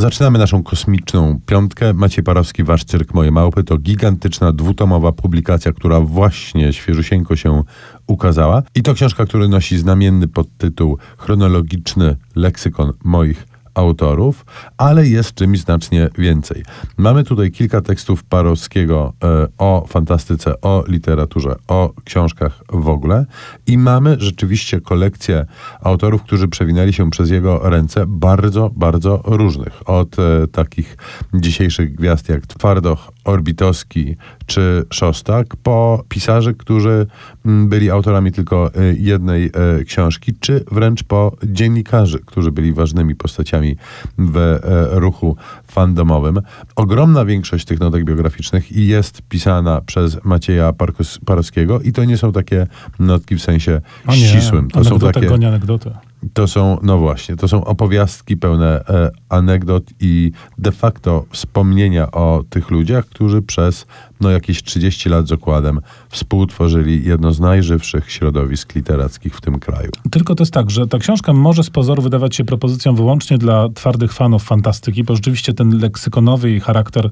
[0.00, 1.92] Zaczynamy naszą kosmiczną piątkę.
[1.92, 7.62] Maciej Parowski, Wasz Cyrk, Moje Małpy to gigantyczna, dwutomowa publikacja, która właśnie świeżusieńko się
[8.06, 8.62] ukazała.
[8.74, 13.49] I to książka, która nosi znamienny podtytuł Chronologiczny leksykon moich
[13.80, 14.44] autorów,
[14.78, 16.62] ale jest czymś znacznie więcej.
[16.96, 23.26] Mamy tutaj kilka tekstów Parowskiego e, o fantastyce, o literaturze, o książkach w ogóle
[23.66, 25.46] i mamy rzeczywiście kolekcję
[25.80, 29.88] autorów, którzy przewinęli się przez jego ręce bardzo, bardzo różnych.
[29.88, 30.96] Od e, takich
[31.34, 34.16] dzisiejszych gwiazd jak Twardoch, Orbitowski
[34.46, 37.06] czy Szostak, po pisarzy, którzy
[37.46, 43.14] mm, byli autorami tylko e, jednej e, książki, czy wręcz po dziennikarzy, którzy byli ważnymi
[43.14, 43.76] postaciami
[44.18, 44.60] w e,
[45.00, 46.40] ruchu fandomowym.
[46.76, 52.32] Ogromna większość tych notek biograficznych jest pisana przez Macieja Parkos, Parowskiego i to nie są
[52.32, 52.66] takie
[52.98, 53.80] notki w sensie
[54.12, 54.70] ścisłym.
[54.70, 56.09] To są anegdotę takie goni anegdotę.
[56.32, 62.44] To są, no właśnie, to są opowiastki pełne e, anegdot i de facto wspomnienia o
[62.50, 63.86] tych ludziach, którzy przez
[64.20, 69.90] no jakieś 30 lat z okładem współtworzyli jedno z najżywszych środowisk literackich w tym kraju.
[70.10, 73.68] Tylko to jest tak, że ta książka może z pozoru wydawać się propozycją wyłącznie dla
[73.68, 77.10] twardych fanów fantastyki, bo rzeczywiście ten leksykonowy jej charakter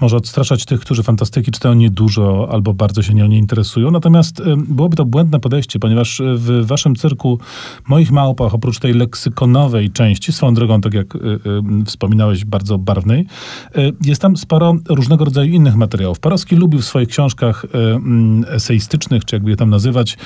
[0.00, 3.90] może odstraszać tych, którzy fantastyki czytają niedużo albo bardzo się nią nie interesują.
[3.90, 7.38] Natomiast y, byłoby to błędne podejście, ponieważ y, w waszym cyrku
[7.88, 13.26] moich małpach, oprócz tej leksykonowej części, swoją drogą, tak jak y, y, wspominałeś, bardzo barwnej,
[13.76, 16.20] y, jest tam sporo różnego rodzaju innych materiałów.
[16.56, 20.18] Lubił w swoich książkach y, mm, eseistycznych, czy jakby je tam nazywać,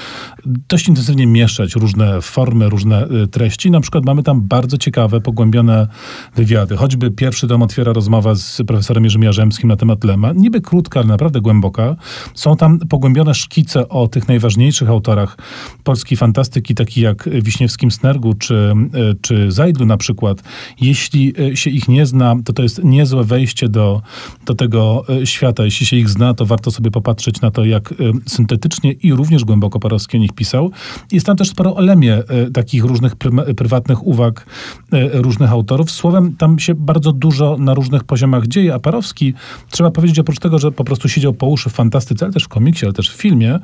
[0.68, 3.70] dość intensywnie mieszać różne formy, różne y, treści.
[3.70, 5.88] Na przykład mamy tam bardzo ciekawe, pogłębione
[6.36, 6.76] wywiady.
[6.76, 10.32] Choćby pierwszy tom otwiera rozmowa z profesorem Jerzym Jarzemskim na temat Lema.
[10.32, 11.96] Niby krótka, ale naprawdę głęboka.
[12.34, 15.36] Są tam pogłębione szkice o tych najważniejszych autorach
[15.84, 20.42] polskiej fantastyki, takich jak Wiśniewskim Snergu czy, y, czy Zajdlu na przykład.
[20.80, 24.02] Jeśli się ich nie zna, to to jest niezłe wejście do,
[24.46, 25.64] do tego świata.
[25.64, 27.96] Jeśli się ich zna, to warto sobie popatrzeć na to, jak y,
[28.26, 30.70] syntetycznie i również głęboko Parowski o nich pisał.
[31.12, 34.46] Jest tam też sporo o Lemie, y, takich różnych prym- prywatnych uwag
[34.94, 35.90] y, różnych autorów.
[35.90, 39.34] Słowem, tam się bardzo dużo na różnych poziomach dzieje, a Parowski,
[39.70, 42.48] trzeba powiedzieć, oprócz tego, że po prostu siedział po uszy w fantastyce, ale też w
[42.48, 43.54] komiksie, ale też w filmie,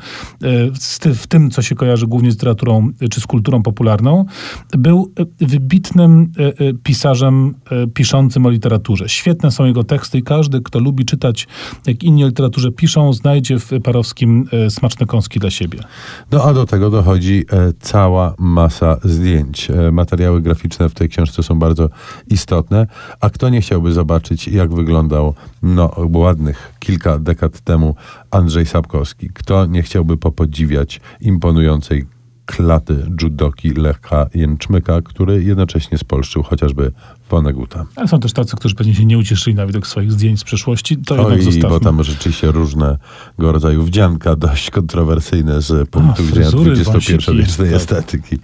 [0.43, 4.25] y, w tym, co się kojarzy głównie z literaturą y, czy z kulturą popularną,
[4.79, 7.55] był y, wybitnym y, y, pisarzem
[7.85, 9.09] y, piszącym o literaturze.
[9.09, 11.49] Świetne są jego teksty i każdy, kto lubi czytać,
[11.87, 15.79] jak inni literaturze piszą, znajdzie w Parowskim y, smaczne kąski dla siebie.
[16.33, 19.71] No a do tego dochodzi e, cała masa zdjęć.
[19.71, 21.89] E, materiały graficzne w tej książce są bardzo
[22.31, 22.87] istotne.
[23.21, 27.95] A kto nie chciałby zobaczyć, jak wyglądał no, ładnych kilka dekad temu
[28.31, 29.31] Andrzej Sapkowski?
[29.35, 32.07] Kto nie chciałby popodziwiać imponującej
[32.47, 36.93] klaty judoki Lecha Jęczmyka, który jednocześnie spolszczył chociażby
[37.31, 37.87] Woneguta.
[37.97, 40.97] Ale są też tacy, którzy pewnie się nie ucieszyli na widok swoich zdjęć z przeszłości.
[40.97, 41.69] To jednak Oj, zostawmy.
[41.69, 42.99] bo tam rzeczywiście różnego
[43.39, 47.77] rodzaju wdzianka dość kontrowersyjne z punktu widzenia XXI-wiecznej tak.
[47.77, 48.35] estetyki.
[48.35, 48.41] Y,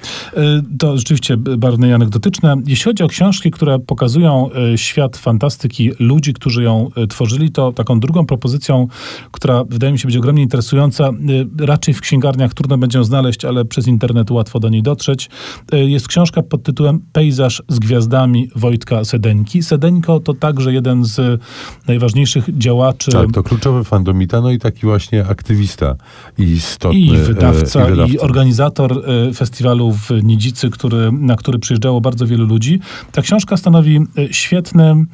[0.78, 2.56] To rzeczywiście barwne i anegdotyczne.
[2.66, 7.72] Jeśli chodzi o książki, które pokazują y, świat fantastyki ludzi, którzy ją y, tworzyli, to
[7.72, 8.88] taką drugą propozycją,
[9.32, 11.10] która wydaje mi się być ogromnie interesująca,
[11.58, 15.30] raczej w księgarniach trudno będzie ją znaleźć, ale przez internet łatwo do niej dotrzeć,
[15.72, 19.62] jest książka pod tytułem Pejzaż z gwiazdami Wojtka Sedeńki.
[19.62, 21.40] Sedeńko to także jeden z
[21.86, 25.96] najważniejszych działaczy Tak, to kluczowy fandomita, no i taki właśnie aktywista
[26.38, 26.98] i istotny.
[26.98, 28.24] I e, wydawca, i, i, wydawca.
[28.24, 32.80] organizator e, festiwalu w Nidzicy, który, na który przyjeżdżało bardzo wielu ludzi.
[33.12, 35.06] Ta książka stanowi e, świetny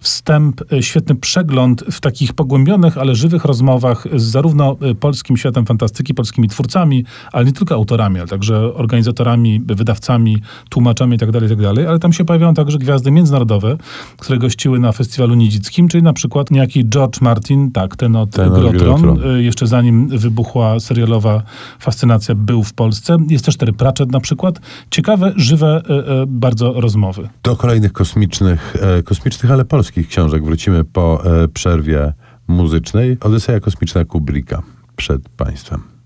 [0.00, 6.48] wstęp, świetny przegląd w takich pogłębionych, ale żywych rozmowach z zarówno polskim światem fantastyki, polskimi
[6.48, 12.24] twórcami, ale nie tylko autorami, ale także organizatorami, wydawcami, tłumaczami itd., itd., ale tam się
[12.24, 13.76] pojawiają także gwiazdy międzynarodowe,
[14.18, 18.52] które gościły na festiwalu nidzickim, czyli na przykład niejaki George Martin, tak, ten od Ten
[18.52, 19.36] od Grotron, Grotron.
[19.36, 21.42] y, jeszcze zanim wybuchła serialowa
[21.78, 23.16] fascynacja, był w Polsce.
[23.28, 24.60] Jest też Terry Pratchett na przykład.
[24.90, 27.28] Ciekawe, żywe, y, y, bardzo rozmowy.
[27.42, 32.12] Do kolejnych kosmicznych, e, kosmicznych, ale polskich książek wrócimy po e, przerwie
[32.48, 33.16] muzycznej.
[33.20, 34.62] Odyseja kosmiczna Kubricka
[34.96, 35.99] przed Państwem.